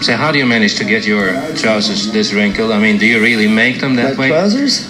[0.00, 2.70] So how do you manage to get your trousers this wrinkled?
[2.72, 4.28] I mean, do you really make them that My way?
[4.28, 4.86] trousers?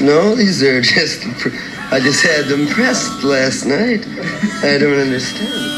[0.00, 1.26] No, these are just.
[1.90, 4.06] I just had them pressed last night.
[4.62, 5.70] I don't understand.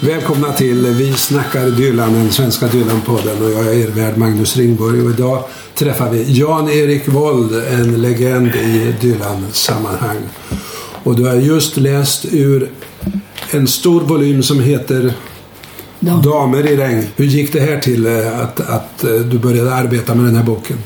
[0.00, 5.02] Välkomna till Vi snackar Dylan, den svenska Dylan-podden och jag är er värd Magnus Ringborg
[5.02, 5.44] och idag
[5.74, 10.16] träffar vi Jan-Erik Wold, en legend i Dylan-sammanhang.
[11.02, 12.70] Och du har just läst ur
[13.50, 15.12] en stor volym som heter
[16.00, 16.14] Ja.
[16.24, 17.04] Damer i regn.
[17.16, 20.44] Hur gick det här till eh, att, att eh, du började arbeta med den här
[20.44, 20.78] boken?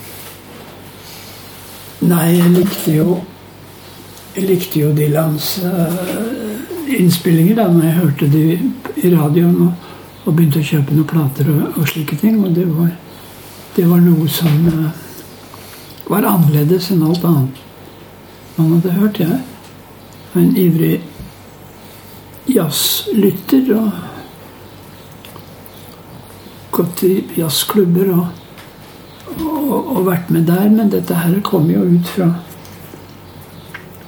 [2.03, 3.21] Nei, jeg likte jo
[4.35, 8.45] Jeg likte jo Dylans eh, innspillinger da når jeg hørte de
[8.97, 9.67] i og,
[10.25, 12.39] og begynte å kjøpe noen plater og, og slike ting.
[12.41, 12.89] Og det var,
[13.77, 15.03] det var noe som eh,
[16.09, 17.61] var annerledes enn alt annet
[18.57, 19.21] man hadde hørt.
[19.21, 19.43] Jeg
[20.33, 20.97] var en ivrig
[22.49, 24.12] jazzlytter og
[26.73, 28.27] gått i jazzklubber och,
[29.69, 32.31] och, och, vært med der, men dette her kom jo ut fra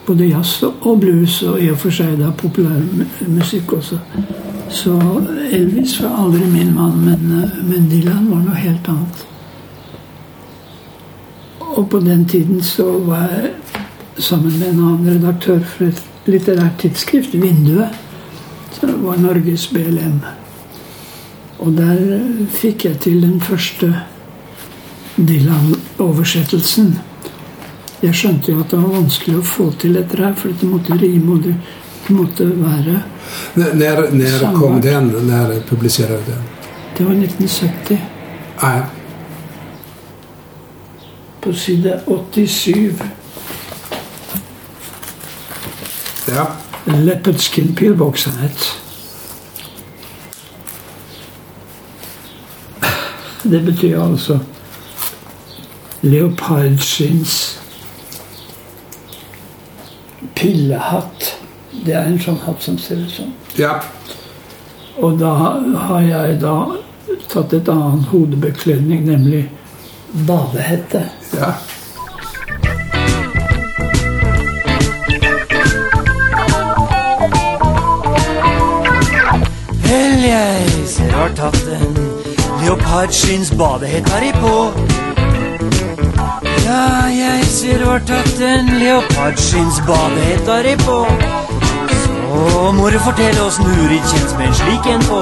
[0.06, 3.98] både jazz og blues og i og for seg da populærmusikk også.
[4.68, 4.94] Så
[5.52, 9.24] Elvis var aldri min mann, men, men Dylan var noe helt annet.
[11.60, 13.52] Og på den tiden så var jeg
[14.18, 17.92] sammen med en annen redaktør for et litterært tidsskrift, Vinduet,
[18.78, 20.20] som var Norges BLM.
[21.58, 23.92] Og der eh, fikk jeg til den første
[25.18, 26.98] Dylan-oversettelsen.
[28.02, 30.96] Jeg skjønte jo at det var vanskelig å få til dette her, for det måtte
[31.00, 31.54] rime, og det
[32.12, 33.02] måtte være
[33.56, 34.58] N- när när Samma.
[34.60, 35.08] kom den?
[35.26, 36.42] När publicerade du den?
[36.98, 37.98] Det var 1970.
[38.62, 38.80] Nej.
[41.40, 42.92] På side 87.
[46.26, 46.46] Ja.
[46.84, 48.66] Leopard skin pillbox het.
[53.44, 54.38] Det betyr altså
[56.02, 57.60] leopardskinns
[60.34, 61.28] pillehatt.
[61.84, 63.34] Det er en sånn hatt som ser ut sånn.
[63.60, 63.76] Ja.
[64.96, 65.34] Og da
[65.88, 66.56] har jeg da
[67.28, 69.46] tatt et annet hodebekledning, nemlig
[70.28, 71.06] badehette.
[71.36, 71.54] Ja.
[80.94, 81.93] Du har tatt en
[82.64, 84.72] leopardskinns badehett her i på.
[86.64, 90.96] Ja, jeg ser du har tatt en leopardskinns badehett her i på.
[92.04, 95.20] Så må du fortelle åssen Urid kjennes med en slik en på.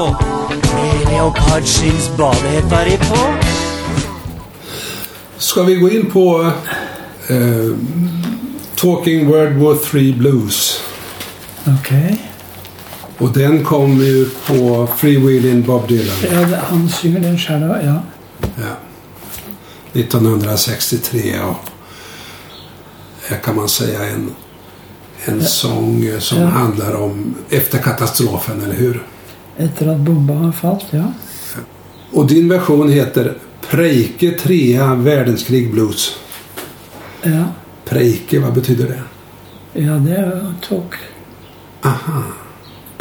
[0.70, 3.22] Med leopardskinns badehett her i på.
[5.38, 7.72] Ska vi gå in på eh,
[8.76, 10.78] Talking World War 3 Blues?
[11.66, 11.90] Ok.
[13.22, 16.16] Och den kom ju på Freewheeling Bob Dylan.
[16.32, 18.02] Ja, han synger den sjøl òg, ja.
[18.56, 18.74] Ja.
[19.92, 21.56] 1963 och
[23.28, 24.30] här kan man säga en,
[25.24, 26.46] en sång eh, som Ja.
[26.46, 29.06] handlar om efter katastrofen, eller hur?
[29.56, 31.12] Etter at bomba har falt, ja.
[32.12, 33.36] Och din version heter
[33.70, 36.16] Preike 3 Världskrig Blues.
[37.22, 37.44] Ja,
[37.84, 39.02] Preike, vad betyder det?
[39.82, 40.94] ja det jo talk.
[41.82, 42.22] Aha,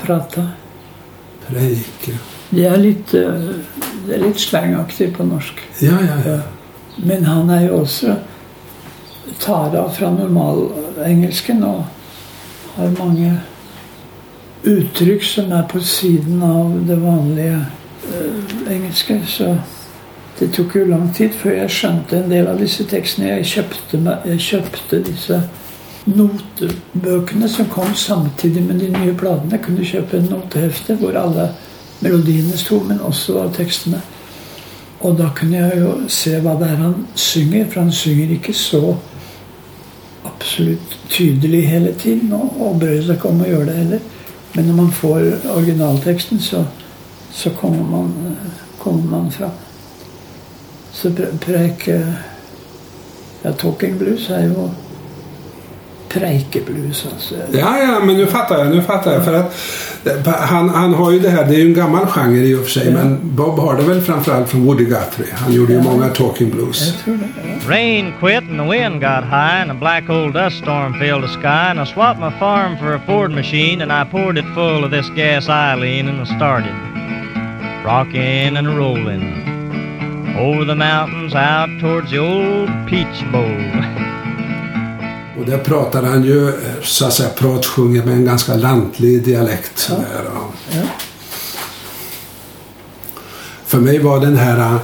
[0.01, 0.47] Prata.
[1.47, 2.17] Preike.
[2.51, 3.47] Det er litt, eh,
[4.07, 5.61] det er litt slangaktig på norsk.
[5.79, 6.39] Ja, ja, ja.
[6.97, 8.17] Men han er jo også
[9.39, 11.83] tar av fra normalengelsken og
[12.75, 13.31] har mange
[14.63, 17.61] uttrykk som er på siden av det vanlige
[18.11, 19.21] eh, engelske.
[19.27, 19.55] Så
[20.39, 23.35] det tok jo lang tid før jeg skjønte en del av disse tekstene.
[23.37, 25.41] Jeg kjøpte, jeg kjøpte disse
[26.05, 29.51] Notböckerna som kom samtidig med de nye platene.
[29.51, 31.51] Jeg kunne kjøpe en notehefte hvor alle
[32.01, 34.01] melodiene sto, men også tekstene.
[35.01, 38.53] Og da kunne jeg jo se hva det er han synger, for han synger ikke
[38.53, 38.95] så
[40.25, 44.03] absolutt tydelig hele tiden, og, og bryr seg ikke om å gjøre det heller.
[44.53, 46.65] Men når man får originalteksten, så,
[47.33, 48.37] så kommer, man,
[48.81, 49.53] kommer man fram.
[50.93, 52.13] Så pre- preik eh,
[53.43, 54.67] Ja, talking blues er jo
[56.13, 57.35] preikeblues, altså.
[57.53, 58.67] Ja, ja, men nu fattar jag.
[58.75, 59.25] Nu fattar jag.
[59.25, 59.55] För att
[60.49, 62.69] han, han har ju det här, det är ju en gammal genre i och för
[62.69, 62.91] sig, Ja.
[62.93, 65.33] men Bob har det väl framförallt från Woody Guthrie.
[65.35, 65.83] Han gjorde ju Ja.
[65.83, 66.93] många talking blues.
[67.69, 71.29] Rain quit and the wind got high and a black old dust storm filled the
[71.39, 74.83] sky and I swapped my farm for a Ford machine and I poured it full
[74.85, 76.75] of this gas Eileen and I started
[77.85, 79.23] rocking and rolling
[80.39, 83.57] over the mountains out towards the old Peach Bowl.
[85.41, 86.53] Och där pratar han ju, eh,
[86.83, 89.79] så att säga, pratsjunger med en ganska lantlig dialekt.
[89.79, 90.81] Sådär, och, Ja.
[93.65, 94.77] För mig var den här uh,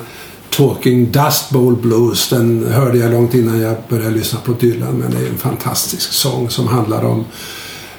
[0.49, 4.93] Talking Dust Bowl Blues, den hörde jag långt innan jag började lyssna på Dylan.
[4.93, 7.25] Men det är en fantastisk sång som handlar om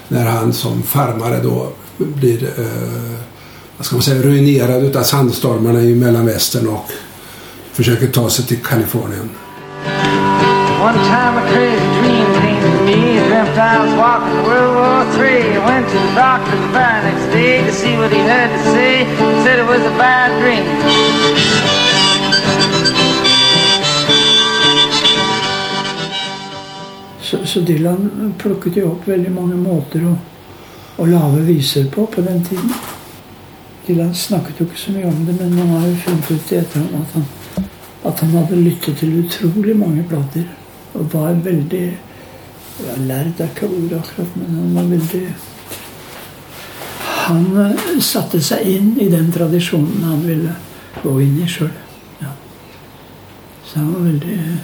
[0.09, 3.19] när han som farmare då blir eh,
[3.77, 6.91] vad ska man säga, ruinerad utav sandstormarna i Mellanvästern och
[7.73, 9.31] försöker ta sig till Kalifornien.
[10.81, 12.28] One time a crazy dream
[13.39, 15.55] Sometimes I dreamt walking World War III.
[15.55, 18.63] I went to the doctor the very next day to see what he had to
[18.75, 19.05] say.
[19.05, 20.65] He said it was a bad dream.
[27.21, 30.17] Så, så Dylan plukket jo opp veldig mange måter å,
[30.97, 32.75] å lage viser på på den tiden.
[33.87, 36.59] Dylan snakket jo ikke så mye om det, men man har jo funnet ut i
[36.65, 37.31] etterhånd at han,
[38.03, 40.51] at han hadde lyttet til utrolig mange plater.
[40.99, 41.87] Og var veldig
[42.87, 45.23] ja, Lærd ikke ordet akkurat, men han var veldig
[47.29, 50.55] Han eh, satte seg inn i den tradisjonen han ville
[51.03, 51.71] gå inn i sjøl.
[52.19, 52.31] Ja.
[53.65, 54.63] Så han var veldig eh,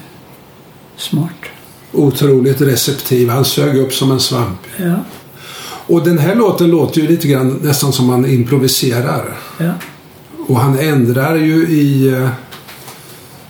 [0.96, 1.50] smart.
[1.92, 3.28] Otroligt receptiv.
[3.28, 4.60] Han sög upp som en svamp.
[4.76, 4.96] Ja,
[5.86, 9.36] Och den här låten låter ju lite grann nästan som man improviserar.
[9.58, 9.72] ja.
[10.46, 12.28] Och han ändrar ju i eh,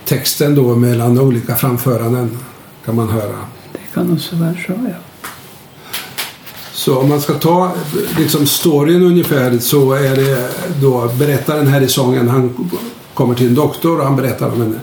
[0.05, 2.37] texten då mellan olika framföranden
[2.85, 3.35] kan man höra.
[3.95, 4.95] Det kan også være så, ja.
[6.73, 7.71] Så om man ska ta
[8.17, 10.49] liksom storyn ungefär så är det
[10.81, 12.69] då berättaren här i sången han
[13.13, 14.79] kommer till en doktor och han berättar om en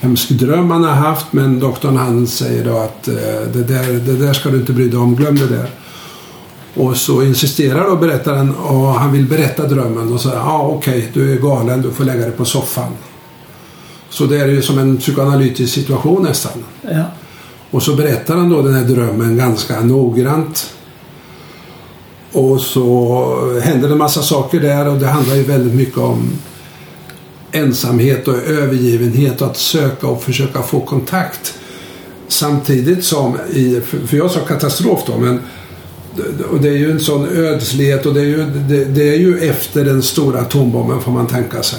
[0.00, 3.14] hemsk dröm han har haft men doktorn han säger då att eh,
[3.52, 5.70] det där, det där ska du inte bry dig om, glöm det där.
[6.74, 11.10] Och så insisterar då berättaren och han vill berätta drömmen och säger ja ah, okej
[11.14, 12.92] du är galen, du får lägga dig på soffan.
[14.10, 16.52] Så det är ju som en psykoanalytisk situation nästan.
[16.82, 17.04] ja.
[17.70, 20.74] Och så berättar han då den här drömmen ganska noggrant.
[22.32, 26.30] Och så händer det en massa saker där och det handlar ju väldigt mycket om
[27.52, 31.54] ensamhet och övergivenhet och att söka och försöka få kontakt.
[32.28, 35.40] Samtidigt som i, för jag sa katastrof då, men
[36.50, 39.38] och det är ju en sån ödslighet och det är ju, det, det är ju
[39.38, 41.78] efter den stora atombomben får man tänka sig.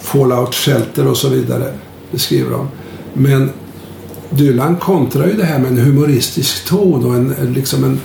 [0.00, 1.72] Fallout Shelter och så vidare
[2.10, 2.68] beskriver de.
[3.12, 3.50] Men
[4.30, 8.00] Dylan kontrar ju det här med en humoristisk ton och en, liksom en,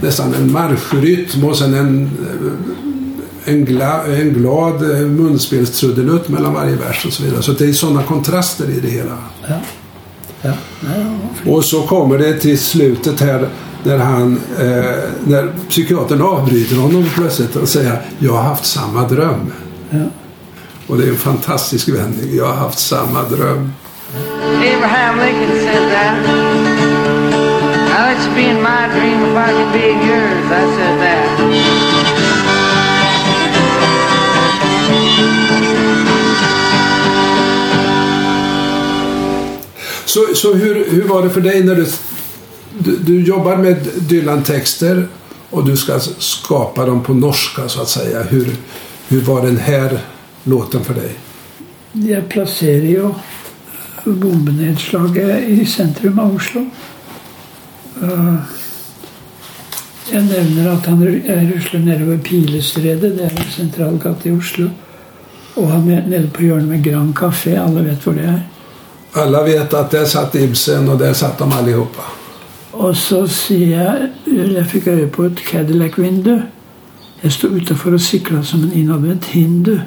[0.00, 2.10] nästan en marschrytm och sen en,
[3.44, 7.42] en, gla, en glad munspelstrudelutt mellan varje vers och så vidare.
[7.42, 9.18] Så det är sådana kontraster i det hela.
[9.48, 9.56] ja.
[10.42, 10.52] ja.
[11.34, 11.56] Flink.
[11.56, 13.48] Och så kommer det till slutet här
[13.86, 19.52] när han, eh, när psykiatern avbryter honom plötsligt och säger jag har haft samma dröm.
[19.90, 19.98] Ja.
[20.86, 22.36] Och det är en fantastisk vändning.
[22.36, 23.72] Jag har haft samma dröm.
[24.66, 26.14] Abraham Lincoln said that.
[27.94, 30.46] I let you be in my dream if I can be in yours.
[30.50, 31.26] I said that.
[40.06, 41.86] Så, så hur, hur var det för dig när du,
[42.78, 43.76] du, du jobbar med
[44.08, 45.08] Dylan-texter
[45.50, 48.22] och du ska skapa dem på norska så att säga.
[48.22, 48.56] Hur,
[49.08, 49.98] hur var den här
[50.44, 51.10] låten för dig?
[51.92, 53.14] Jeg plasserer jo
[54.14, 56.60] bombenedslaget i sentrum av Oslo.
[58.02, 58.36] Eh,
[60.12, 64.68] Jeg nevner at han rusler nedover Pilestredet, det er en sentral gate i Oslo.
[65.56, 68.40] Og han er nede på hjørnet med Grand Café, alle vet hvor det er.
[69.14, 72.02] Alla vet att där satt Ibsen och där satt de allihopa.
[72.72, 74.10] Og så sier jeg
[74.56, 76.40] Jeg fikk øye på et Cadillac-vindu.
[77.22, 79.78] Jeg sto utafor og sikla som en innadvendt hindu.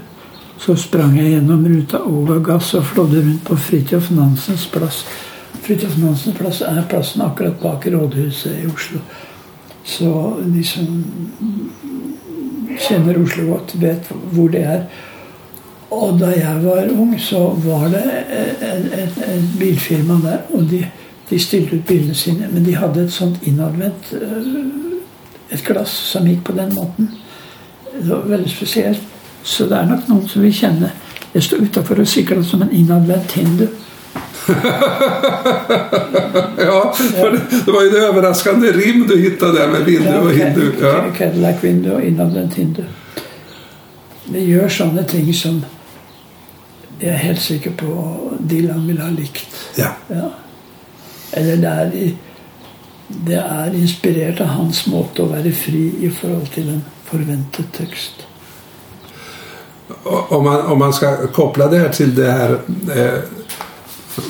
[0.60, 5.06] Så sprang jag genom ruta og ga gass og flådde rundt på Fridtjof Nansens plass.
[5.64, 9.00] Fridtjof Nansens plass er plassen akkurat bak rådhuset i Oslo.
[9.84, 10.10] Så
[10.44, 11.06] de som
[12.76, 14.84] kjenner Oslo godt, vet hvor det er.
[15.96, 18.66] Og da jeg var ung, så var det et,
[19.00, 20.44] et, et bilfirma der.
[20.54, 20.84] Og de,
[21.30, 22.50] de stilte ut bilene sine.
[22.52, 24.76] Men de hadde et sånt innadvendt øh, eh,
[25.50, 27.08] Et glass som gikk på den måten.
[27.96, 29.09] Det var veldig spesielt.
[29.44, 30.92] Så det er nok noen som vil kjenne
[31.34, 33.68] Jeg sto utafor og sikla som en innadvendt hindu.
[36.58, 40.72] Ja, för det, var ju det överraskande rim du hittade där med Vindu och Hindu.
[40.82, 41.04] Ja.
[41.18, 42.84] Cadillac-vindu og innadvendt hindu.
[44.26, 45.62] Det gjør sånne ting som
[47.00, 47.94] jeg er helt sikker på
[48.40, 49.56] Dylan ville ha likt.
[49.80, 49.94] Ja.
[50.08, 50.30] Ja.
[51.32, 52.10] Eller det i,
[53.08, 58.26] det er inspirert av hans måte å være fri i forhold til en forventet tekst.
[60.04, 62.60] Om man, om man ska koppla det här till det här
[62.96, 63.20] eh,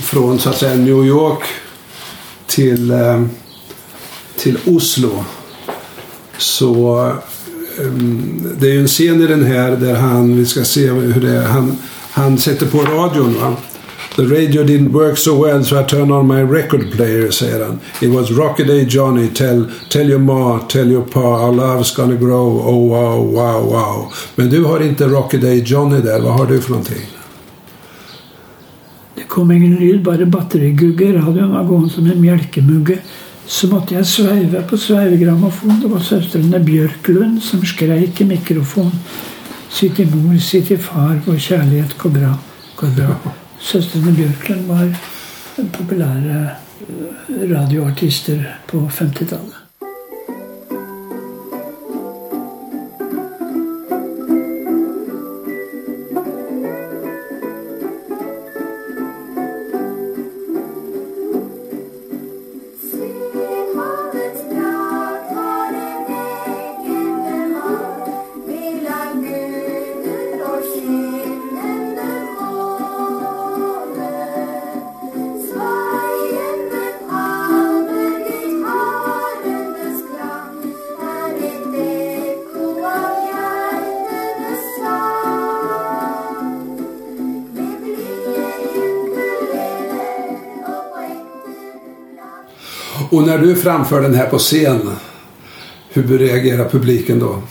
[0.02, 1.44] från så att säga New York
[2.48, 3.24] till, eh,
[4.38, 5.26] till Oslo
[6.38, 7.06] så
[7.80, 7.92] eh,
[8.58, 11.38] det är ju en scen i den här där han, vi ska se hur det
[11.38, 11.78] är, han,
[12.12, 13.36] han sätter på radion.
[13.42, 13.56] Va?
[14.20, 17.80] The radio didn't work so well so I turned on my record player, säger han.
[18.02, 22.16] It was Rocky Day Johnny, tell, tell your ma, tell your pa, our love's gonna
[22.16, 24.14] grow, oh wow, wow, wow.
[24.36, 27.06] Men du har inte Rocky Day Johnny där, vad har du för någonting?
[29.16, 31.14] Det kom ingen lyd, bare batterigugge.
[31.14, 32.98] Radioen var gående som en melkemugge.
[33.46, 35.80] Så måtte jeg sveive på sveivegrammofon.
[35.82, 38.92] Det var søstrene Bjørklund som skreik i mikrofon.
[39.70, 42.40] Si til mor, si til far, vår kjærlighet går bra,
[42.76, 43.16] går bra.
[43.60, 44.96] Søstrene Björklund var
[45.72, 49.59] populära eh, radioartister på 50-talet.
[93.20, 94.90] Och när du framför den här på scen,
[95.90, 97.42] hur reagerar publiken då?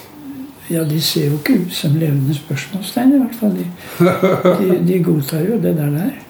[0.68, 3.56] Ja, de ser jo ikke ut som levende spørsmålstegn, i hvert fall.
[3.98, 6.22] De, de, de godtar jo det der der.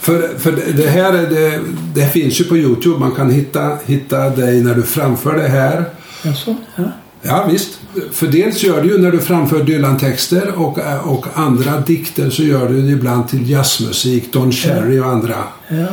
[0.00, 1.60] För, för det- det här är det,
[1.94, 2.98] det finns ju på Youtube.
[3.00, 5.84] Man kan hitta, hitta dig när du framför det här.
[6.24, 6.56] Jaså?
[6.76, 6.84] Ja.
[7.22, 7.78] Ja visst.
[8.12, 12.68] För dels gör du ju när du framför Dylan-texter och, och andra dikter så gör
[12.68, 15.36] du det ibland till jazzmusik, Don Cherry och andra.
[15.68, 15.86] ja.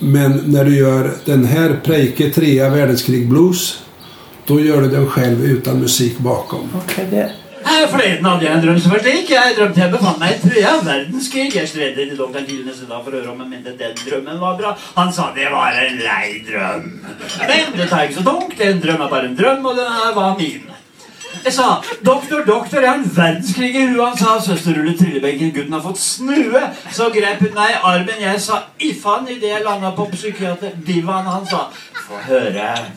[0.00, 3.82] Men när du gör den här Preike trea världskrig blues
[4.46, 6.68] då gör du den själv utan musik bakom.
[6.76, 7.32] Ok, det
[7.64, 9.30] Her Forleden hadde jeg en slik.
[9.30, 11.50] Jeg drømte jeg befant meg i tredje verdenskrig.
[11.54, 14.72] Jeg stredde til doktor Gilnes da for å høre om mente den drømmen var bra.
[14.96, 16.88] Han sa det var en lei drøm.
[17.50, 18.60] Men det tar ikke så tungt.
[18.64, 20.69] En drøm er bare en drøm, og den her var min.
[21.44, 24.08] Jeg sa 'Doktor, doktor, jeg han en verdenskrig i huet'.
[24.08, 26.70] Han sa 'Søster ruller trillebenken, gutten har fått snue'.
[26.92, 28.20] Så grep hun meg i armen.
[28.20, 31.24] Jeg sa 'Ifan' idet jeg landa på psykiater Divan.
[31.24, 31.60] Han sa
[32.06, 32.90] 'Få høre'.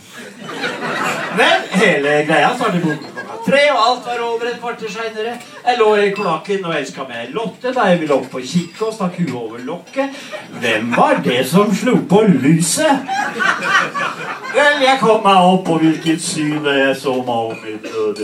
[1.38, 3.14] Men hele greia startet på klokka
[3.46, 5.34] tre, og alt var over et kvarter seinere.
[5.66, 8.94] Jeg lå i kloakken og elska meg Lotte da jeg ville opp og kikke og
[8.96, 10.22] stakk huet over lokket.
[10.64, 13.10] Hvem var det som slo på lyset?
[14.54, 17.78] Vel, jeg kom meg opp, og hvilket syn jeg så meg om i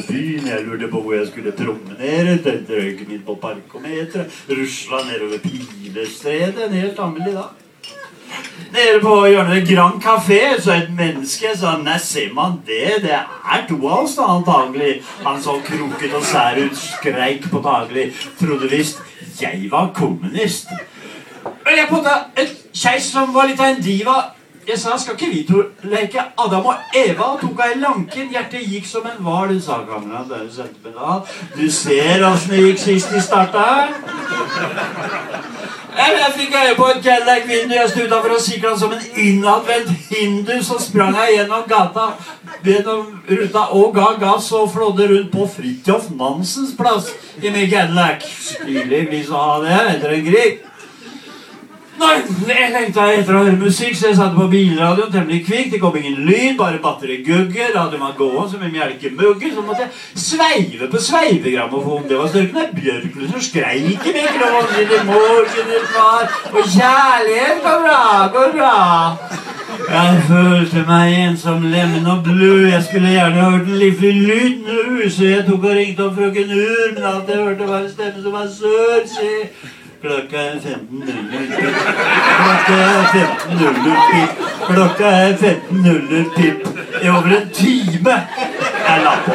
[0.07, 0.47] den øde byen.
[0.47, 2.37] Jeg lurte på hvor skulle promenera.
[2.37, 5.39] Tänkte røyken min på parkometern, Rusla ner över
[6.65, 7.43] En helt annorlunda.
[8.71, 13.01] Nere på hjørnet Grand Café så et menneske sa Nei, ser man det?
[13.01, 15.01] Det er to av oss, da, antagelig.
[15.25, 18.13] Han så kroket og sær ut, skreik påtagelig.
[18.39, 19.01] Trodde visst
[19.41, 20.69] jeg var kommunist.
[21.43, 24.19] Men jeg putta, et tjej som var litt av en diva.
[24.69, 27.31] Jeg sa skal ikke vi to leke Adam og Eva?
[27.33, 28.27] Og tok av lanken.
[28.29, 31.31] Hjertet gikk som en hval, sa kameraet.
[31.55, 33.63] Du ser åssen det gikk sist de starta.
[35.99, 39.89] Eller jeg fikk øye på en Cadillac-vindu jeg sto utenfor og sikla som en innadvendt
[40.11, 40.53] hindu.
[40.63, 42.07] Så sprang jeg gjennom gata
[42.63, 47.09] gjennom ruta og ga gass og flådde rundt på Fridtjof Nansens plass
[47.41, 48.29] i min Cadillac.
[48.53, 50.65] Stilig vi å ha det etter en krig.
[51.99, 52.15] Nei,
[52.47, 55.73] jeg lengta etter å høre musikk, så jeg satte på bilradioen temmelig kvikt.
[55.73, 57.73] Det kom ingen lyd, bare batterigugger.
[57.75, 59.51] Radioen var gående som en melkemugge.
[59.55, 62.07] Så måtte jeg sveive på sveivegrammofonen.
[62.07, 66.29] Det var større enn Bjørklund som skreik i mikrofonen sin i morgen i far.
[66.53, 68.03] Og kjærlighet går bra,
[68.37, 68.77] går bra.
[69.89, 72.69] Jeg følte meg ensom, lemen og blød.
[72.69, 76.55] Jeg skulle gjerne hørt en livlig lyd nå, så jeg tok og ringte opp frøken
[76.55, 79.03] Ur, men alt jeg hørte, var en stemme som var sør.
[80.01, 81.27] Se, klokka er 15.00
[81.59, 81.75] pip.
[82.43, 84.29] Klokka er 15.00 pip.
[84.67, 86.67] Klokka er 15.00 pip.
[87.01, 88.21] I över en timme.
[88.87, 89.33] Jag la på.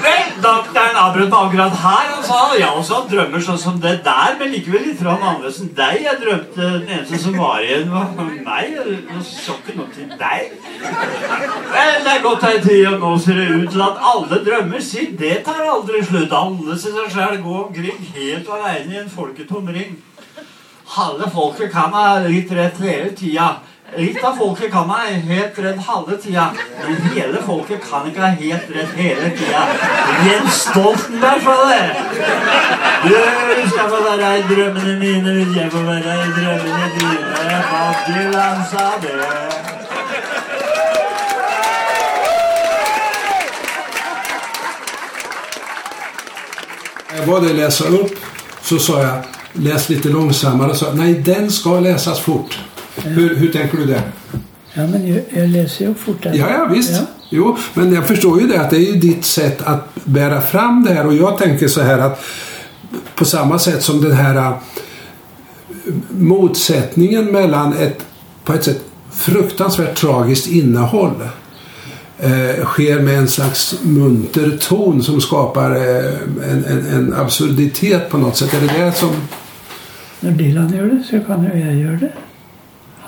[0.00, 2.08] Vel, doktoren avbrøt meg akkurat her.
[2.14, 5.16] Han sa jeg har også har drømmer sånn som det der, men likevel litt fra
[5.16, 6.00] annerledes enn deg.
[6.06, 8.76] Jeg drømte den eneste som var igjen, var meg.
[8.76, 10.52] Jeg så ikke noe til deg.
[10.80, 14.84] Vel, det er gått ei tid, og nå ser det ut til at alle drømmer
[14.84, 16.36] sier Det tar aldri slutt.
[16.42, 19.98] Alle ser seg sjæl gå omkring helt aleine i en folketom ring.
[20.90, 23.50] Halve folket kan ha litt rett hele tida.
[23.96, 28.38] Litt av folket kan være helt redd halva tiden men hela folket kan inte være
[28.42, 29.62] helt redd hele tida.
[30.26, 31.88] Jens Stoltenberg, sa det!
[33.02, 37.62] Du ska få vara i drömmarna mina vil jeg få vara i drömmarna dina...
[37.70, 39.60] Fattigland sa det.
[47.26, 48.18] Vad det läsa upp
[48.62, 50.74] så sa jag läs lite långsammare.
[50.74, 52.58] Så, nej, den ska läsas fort.
[53.04, 54.02] Hur, hur tänker du där?
[54.74, 56.36] Ja, men jag, läser ju fortare.
[56.36, 56.92] Ja, ja visst.
[56.92, 57.06] Ja.
[57.28, 60.84] Jo, men jag förstår ju det att det är ju ditt sätt att bära fram
[60.84, 62.24] det här och jag tänker så här att
[63.14, 64.52] på samma sätt som den här äh,
[66.10, 68.06] motsättningen mellan ett
[68.44, 71.14] på ett sätt fruktansvärt tragiskt innehåll
[72.18, 76.04] eh, sker med en slags munter ton som skapar eh,
[76.50, 78.54] en, en, en absurditet på något sätt.
[78.54, 79.10] Är det det som...
[80.20, 82.12] När Dylan gör det så kan ju jag göra det.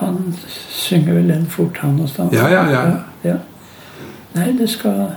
[0.05, 0.37] Han
[0.69, 2.33] synger väl den fort han någonstans.
[2.35, 2.87] Ja, ja, ja.
[2.87, 3.37] ja, ja.
[4.33, 5.09] Nej, det ska...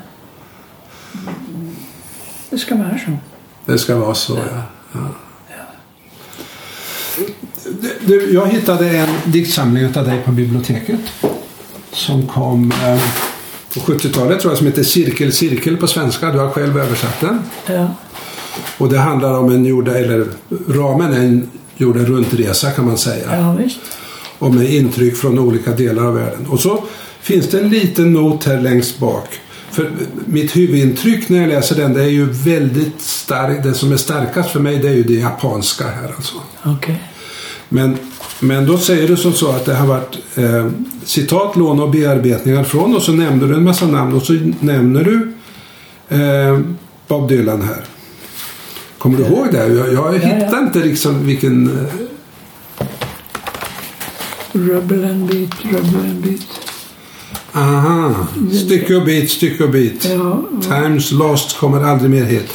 [2.49, 3.17] Det ska vara så.
[3.65, 4.61] Det ska vara så, ja.
[4.91, 5.07] ja.
[8.05, 10.99] Du, jag hittade en diktsamling av dig på biblioteket.
[11.91, 13.01] Som kom eh,
[13.73, 16.31] på 70-talet tror jag, som heter Cirkel, cirkel på svenska.
[16.31, 17.39] Du har själv översatt den.
[17.65, 17.87] Ja.
[18.77, 20.25] Och det handlar om en gjorda, eller
[20.67, 23.37] ramen är en gjord en runtresa kan man säga.
[23.37, 23.79] ja, visst.
[24.39, 26.45] Och med intryck från olika delar av världen.
[26.47, 26.83] Och så
[27.21, 29.39] finns det en liten not här längst bak.
[29.71, 29.91] För
[30.25, 33.63] mitt huvudintryck när jag läser den det är ju väldigt starkt.
[33.63, 36.35] Det som är starkast för mig det är ju det japanska här alltså.
[36.63, 37.03] Okej.
[37.69, 37.97] Men,
[38.39, 40.67] men då säger du som så att det har varit eh,
[41.05, 45.03] citat, lån och bearbetningar från och så nämner du en massa namn och så nämner
[45.03, 45.33] du
[46.17, 46.59] eh,
[47.07, 47.81] Bob Dylan här.
[48.97, 49.57] Kommer du ihåg det?
[49.67, 50.59] Jag, jag Ja, hittar ja.
[50.59, 51.87] inte liksom vilken...
[54.55, 56.71] Rubble and beat, rubble and beat.
[57.53, 58.27] Aha,
[58.65, 60.05] stycke och bit, stycke och bit.
[60.05, 62.53] Ja, Times lost kommer aldrig mer hit.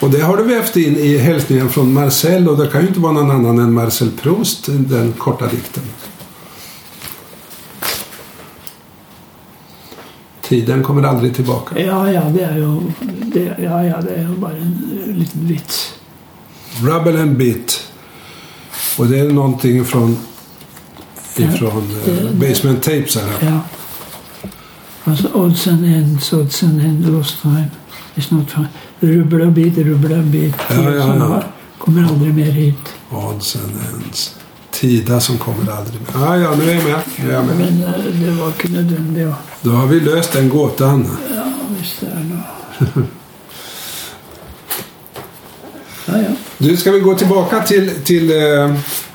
[0.00, 3.00] Och det har du vävt in i hälsningen från Marcel och det kan ju inte
[3.00, 5.82] vara någon annan än Marcel Proust, den korta dikten.
[10.42, 11.80] Tiden kommer aldrig tillbaka.
[11.80, 12.80] ja, ja, det är ju,
[13.34, 15.94] det, ja, ja, det är ju bara en liten vits.
[16.82, 17.86] Rubble and Bit.
[18.98, 20.16] Och det är någonting från
[21.36, 23.32] ifrån det- eh, det- Basement Tapes här.
[23.40, 23.60] Ja.
[25.04, 27.64] Alltså odds and ends, odds and ends, lost time.
[28.14, 28.68] It's not fine.
[29.00, 30.54] Rubbla bit, rubbla bit.
[30.68, 31.42] Ja, ja, Som ja.
[31.78, 32.76] Kommer aldrig mer hit.
[33.10, 34.34] Odds and ends.
[34.70, 36.22] Tida som kommer aldrig med.
[36.22, 37.00] Ah, ja, nu är jag med.
[37.16, 37.56] Nu är jag med.
[37.56, 37.90] Men eh,
[38.24, 39.22] det var inte nödvändigt.
[39.22, 41.08] Ja, Då har vi löst den gåtan.
[41.34, 41.44] ja
[41.80, 43.02] visst är det.
[46.06, 46.28] Ja, ja.
[46.58, 48.74] Du, ska vi gå tillbaka till, till eh,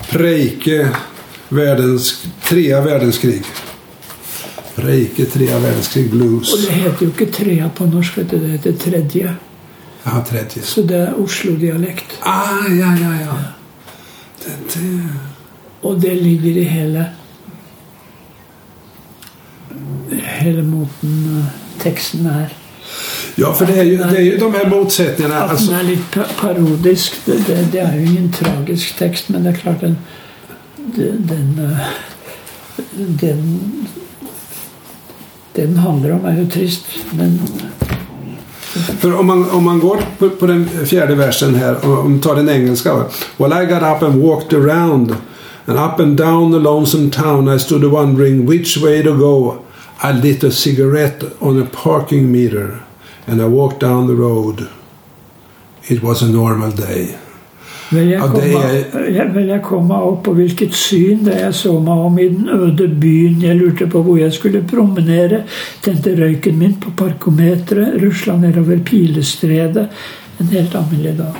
[0.10, 0.90] Preike,
[1.50, 3.44] världens, trea världskrig.
[4.76, 6.54] Preike, trea världskrig, blues.
[6.54, 9.36] Och det heter ju inte trea på norska, det heter tredje.
[10.04, 10.60] Jaha, 30.
[10.64, 12.06] Så det är Oslo-dialekt.
[12.20, 13.38] Ah, ja, ja, ja.
[14.46, 15.08] Det, det.
[15.82, 17.04] Och det ligger i hela
[20.24, 22.50] hela måten eh, texten är.
[23.36, 25.40] Ja, för det är, ju, det är ju de här motsättningarna.
[25.44, 29.30] Att Alltså, den är lite pa- parodisk, det, det, det är ju ingen tragisk text
[29.30, 29.98] men det är klart den,
[30.96, 31.70] den, den,
[32.98, 33.88] den,
[35.54, 36.86] den handlar om är ju trist.
[37.12, 37.40] Men
[39.00, 42.36] för om man, om man går på, på den fjärde versen här, om vi tar
[42.36, 43.06] den engelska.
[43.38, 45.16] Well, I got up and walked around
[45.66, 49.58] and up and down the lonesome town I stood wondering which way to go.
[50.04, 52.80] I lit a cigarette on a parking meter
[53.28, 54.68] and I walked down the road.
[55.84, 57.16] It was a normal day
[57.92, 61.56] vill jag, Ja, komma, är- jag, vill jag komma upp på vilket syn det jag
[61.56, 63.42] såg mig om i den öde byn.
[63.42, 65.42] Jag lurte på hvor jag skulle promenera.
[65.82, 69.90] Tände röken min på parkometret, rusla ner över Pilesträdet.
[70.38, 71.34] En helt annorlunda dag.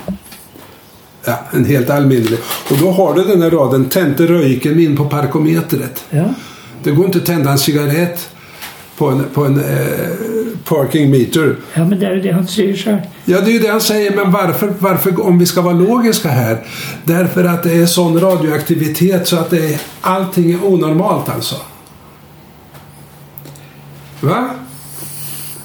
[1.24, 2.38] Ja, en helt allmännlig.
[2.70, 6.04] Och då har du den här raden, tände röjken in på parkometret.
[6.10, 6.24] Ja.
[6.82, 8.28] Det går inte att tända en cigarett
[8.96, 10.08] på en, på en eh,
[10.64, 11.56] parking meter.
[11.74, 12.98] ja, men det är ju det han säger själv.
[13.24, 16.28] Ja, det är ju det han säger, men varför, varför, om vi ska vara logiska
[16.28, 16.58] här?
[17.04, 21.56] Därför att det är sån radioaktivitet så att det är, allting är onormalt alltså.
[24.20, 24.50] Va?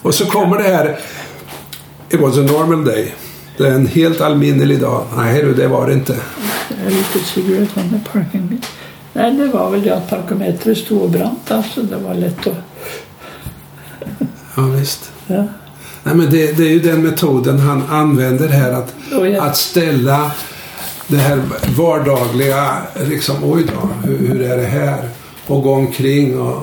[0.02, 1.00] Och så kommer det här.
[2.10, 3.14] It was a normal day.
[3.58, 5.06] Det är en helt allminnelig dag.
[5.18, 6.16] Nej du, det var det inte.
[6.84, 8.62] Jag lite cigarett the parking.
[9.14, 11.36] Nej, det var väl det att parkometret stod och brann.
[11.48, 12.71] Alltså, det var lätt att...
[14.56, 15.12] Ja, visst.
[15.28, 15.44] Ja.
[16.04, 18.72] Nej, men det, det är ju den metoden han använder här.
[18.72, 20.32] Att, Och jag- att ställa
[21.08, 21.42] det här
[21.78, 25.10] vardagliga, liksom oj då, hur, hur är det här?
[25.48, 26.62] Och gå omkring och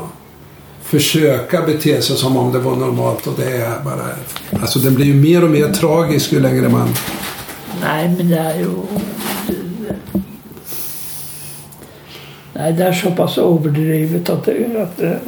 [0.83, 3.27] försöka bete sig som om det var normalt.
[3.27, 4.07] Och det är bara...
[4.61, 6.88] Alltså den blir ju mer och mer tragisk ju längre man...
[7.83, 8.66] Nej, men det är ju...
[12.53, 15.20] Nej, det är så pass överdrivet att det, att, det-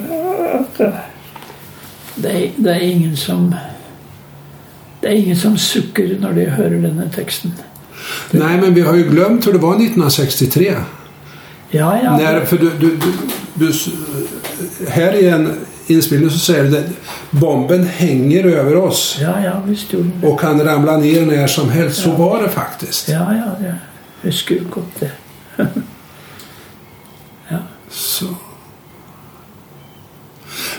[0.61, 0.93] att det,
[2.23, 3.55] det, är, det är ingen som...
[5.01, 7.53] Det är ingen som suckar när de hör den här texten.
[8.31, 10.75] Nej, men vi har ju glömt hur det var 1963.
[11.71, 12.17] Ja, ja.
[12.17, 12.99] När, för du, du,
[13.55, 13.73] du,
[14.89, 16.85] här i en inspelning så säger du att
[17.31, 20.27] bomben hänger över oss Ja, ja, visst gjorde det.
[20.27, 22.03] och kan ramla ner när som helst.
[22.03, 23.09] Så var det faktiskt.
[23.09, 23.75] Ja, ja, det,
[24.23, 25.11] det skulle gått det.
[27.91, 28.27] Så.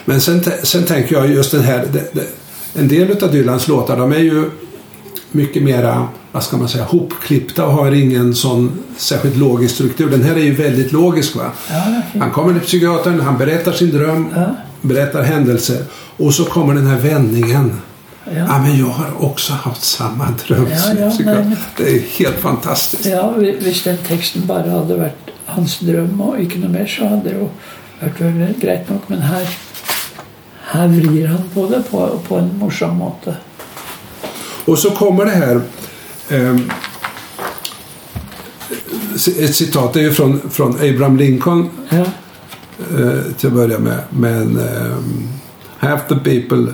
[0.06, 1.86] Men sen, sen tänker jag just den här...
[1.94, 2.24] Det, det,
[2.80, 4.50] en del av Dylans låtar de är ju
[5.32, 10.10] mycket mera, vad ska man säga, hopklippta och har ingen sån särskilt logisk struktur.
[10.10, 11.52] Den här är ju väldigt logisk va.
[11.70, 12.02] Ja.
[12.20, 14.56] Han kommer till psykiatern, han berättar sin dröm, Ja.
[14.82, 15.84] berättar händelser
[16.18, 17.72] och så kommer den här vändningen.
[18.26, 18.32] Ja.
[18.38, 18.60] Ja.
[18.62, 20.68] men jag har också haft samma dröm.
[20.72, 23.06] Ja, ja, psykiater." men- Det är helt fantastiskt.
[23.06, 27.08] Ja, vi- hvis den teksten bare hadde vært hans drøm og ikke noe mer, så
[27.08, 27.50] hadde det
[28.02, 29.10] vært vel greit nok.
[29.10, 29.48] Men her,
[30.74, 33.36] her vrir han på det på, på en morsom måte.
[34.66, 35.62] Och så kommer det här
[36.30, 36.72] ehm,
[39.40, 42.06] ett citat, är ju från, från Abraham Lincoln Ja,
[42.98, 44.00] eh, till att börja med.
[44.10, 45.28] Men ehm,
[45.78, 46.74] half the people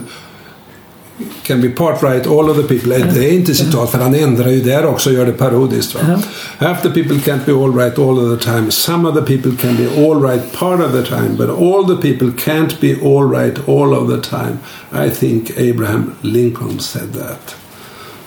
[1.42, 2.96] can be part right, all of the people.
[2.96, 5.94] Eh, Det är inte citat för han ändrar ju där också och gör det parodiskt.
[5.94, 6.00] Va?
[6.08, 6.18] Ja.
[6.66, 8.70] Half the people can't be all right all of the time.
[8.70, 11.30] Some of the people can be all right part of the time.
[11.36, 14.58] But all the people can't be all right all of the time.
[15.06, 17.54] I think Abraham Lincoln said that.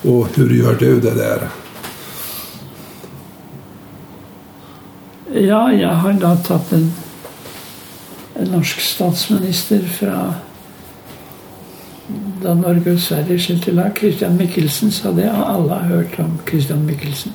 [0.01, 1.49] Och hur gör du det där?
[5.33, 6.93] ja jeg har da tatt en,
[8.35, 10.33] en norsk statsminister fra
[12.43, 17.33] da Norge og Sverige skilte lag, Christian Michelsen, så har alle hørt om Christian Michelsen.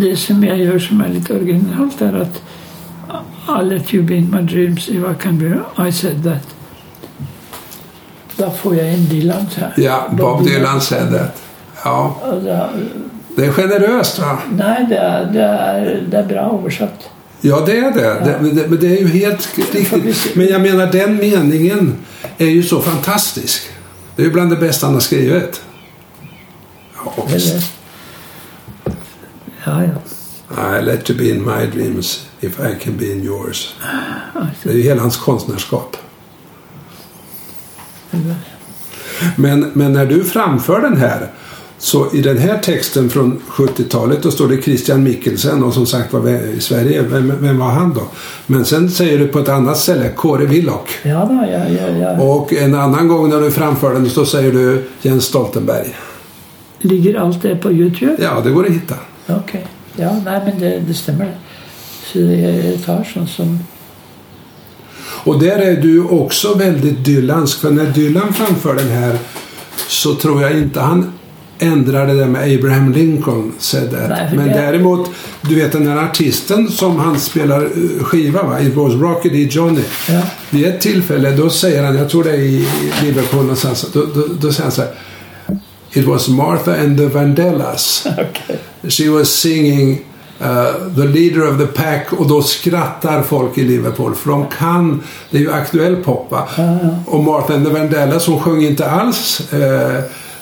[0.00, 2.42] Det som jeg gjør som er litt originalt, er at
[3.48, 6.54] I let you be in my dreams if I can be I said that.
[8.38, 9.46] Da får jeg inn Dylan.
[9.56, 9.72] her.
[9.78, 11.42] Ja, Bob Dylan said that.
[11.84, 12.14] Ja,
[13.36, 14.38] det är generöst va?
[14.50, 17.10] nei, det er, det, er, det er bra oversatt.
[17.40, 18.24] Ja, det är det.
[18.24, 18.38] det.
[18.40, 18.68] men det.
[18.68, 20.36] Men det är ju helt riktigt.
[20.36, 21.96] Men jag menar, den meningen
[22.38, 23.62] är ju så fantastisk.
[24.16, 25.60] Det är ju bland det bästa han har skrivit.
[26.94, 27.72] Ja, visst.
[29.64, 30.78] Ja, ja.
[30.78, 33.74] I let you be in my dreams if I can be in yours.
[34.34, 35.96] Alltså, Det är ju hela hans konstnärskap.
[39.36, 41.32] Men, men när du framför den här
[41.78, 46.12] så i den här texten från 70-talet då står det Christian Mickelsen och som sagt
[46.12, 48.02] var i Sverige, vem, vem var han då?
[48.46, 50.88] Men sen säger du på ett annat ställe Kåre Willoch.
[51.02, 52.22] ja da, ja, ja, ja.
[52.22, 55.96] Och en annan gång när du framför den så säger du Jens Stoltenberg.
[56.78, 58.16] Ligger alt det på YouTube?
[58.18, 58.94] Ja, det går att hitta.
[59.26, 59.56] Ok.
[59.96, 61.38] Ja, nei, men det, det stemmer, det.
[62.12, 63.58] Så jeg tar sånn som
[65.24, 67.60] Och där är du också väldigt Dylansk.
[67.60, 69.18] För när Dylan framför den här
[69.88, 71.17] så tror jag inte han
[71.58, 74.08] ändrar det där med Abraham Lincoln said that.
[74.08, 75.10] Nej, Men däremot,
[75.42, 78.60] du vet den här artisten som han spelar eh, skiva va?
[78.60, 79.48] It was Rocky D.
[79.50, 79.82] Johnny.
[80.08, 80.20] Ja.
[80.50, 82.66] Vid ett tillfälle då säger han, jag tror det är i
[83.02, 84.90] Liverpool någonstans, då, då, då säger han så här.
[85.92, 88.06] It was Martha and the Vandellas.
[88.18, 88.58] Ok.
[88.92, 90.04] She was singing
[90.40, 95.02] uh, The leader of the pack och då skrattar folk i Liverpool för de kan,
[95.30, 96.48] det är ju aktuell pop va?
[97.06, 100.00] Och Martha and the Vandellas hon sjöng inte alls uh,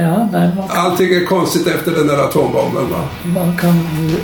[0.00, 3.00] Ja, nei, man, allting är konstigt efter den där atombomben va?
[3.34, 4.22] man kan v-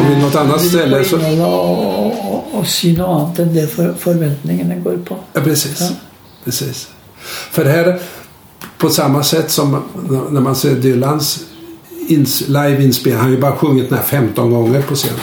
[0.00, 1.16] Och vid något annat ställe så...
[1.16, 5.16] og, og, og si noe annet enn det for, forventningene går på.
[5.32, 5.80] Ja, precis.
[5.80, 5.88] Ja.
[6.44, 6.88] precis.
[7.50, 8.00] För här,
[8.78, 9.82] på samma sätt som
[10.30, 11.44] när man ser Dylans
[12.08, 15.18] ins- live-inspelning, han har ju bara sjungit den här 15 gånger på scen.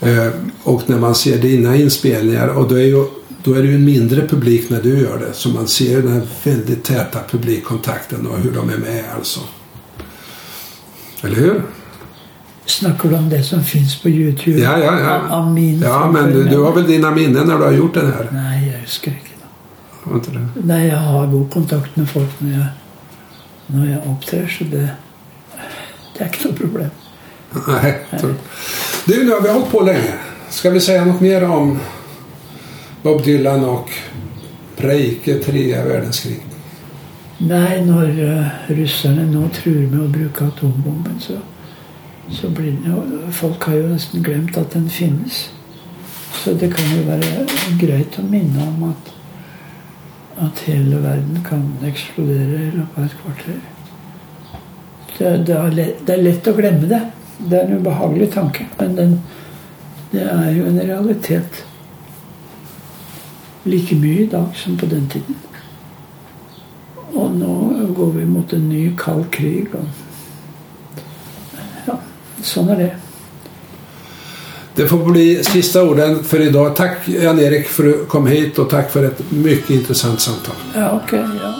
[0.00, 0.28] Eh,
[0.62, 3.04] och när man ser dina inspelningar, och då är, ju,
[3.44, 5.32] då är det ju en mindre publik när du gör det.
[5.32, 9.40] Så man ser den här väldigt täta publikkontakten och hur de är med alltså.
[11.22, 11.62] Eller hur?
[12.66, 14.58] Snackar du om det som finns på Youtube?
[14.58, 15.36] Ja, ja, ja.
[15.36, 18.12] Av, min Ja, men du, du har väl dina minnen när du har gjort den
[18.12, 18.28] här?
[18.32, 19.12] Nej, jag.
[20.02, 20.48] Har inte det?
[20.64, 22.66] Nej, jag har god kontakt med folk när jag,
[23.66, 24.88] när jag uppträder så det,
[26.18, 26.90] det är något problem.
[27.68, 28.06] Nej.
[28.20, 28.26] Så.
[29.04, 30.14] Du, nu har vi hållit på länge.
[30.48, 31.78] Ska vi säga något mer om
[33.02, 33.90] Bob Dylan och
[34.76, 36.40] Preike tredje världskrig?
[37.38, 41.32] Nej, när uh, ryssarna nu tror med att bruka atombomben så,
[42.30, 42.76] så blir
[43.32, 45.50] Folk har ju nästan glömt att den finns.
[46.32, 47.46] Så det kan ju vara
[47.80, 49.12] grejt att minna om att,
[50.36, 53.60] att hela världen kan explodera i loppet ett kvarter.
[55.18, 57.10] Det, det, är lätt, det är lätt att glömma det.
[57.38, 58.66] Det är en obehaglig tanke.
[58.78, 59.20] Men den,
[60.10, 61.64] det är ju en realitet.
[63.62, 65.34] Lika mycket idag som på den tiden.
[67.12, 69.66] Och nu går vi mot en ny kall krig.
[69.74, 70.05] Och,
[72.46, 72.96] sån är det.
[74.74, 76.76] Det får bli sista orden för idag.
[76.76, 80.54] Tack Jan-Erik för att du kom hit och tack för ett mycket intressant samtal.
[80.74, 81.24] Ja, okej.
[81.42, 81.54] ja.